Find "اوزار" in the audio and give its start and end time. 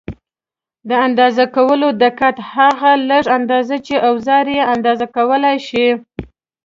4.09-4.45